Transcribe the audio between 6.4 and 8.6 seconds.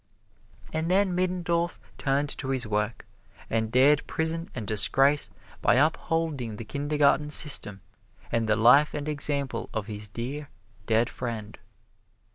the Kindergarten System and the